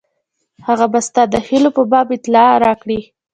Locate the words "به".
0.91-0.99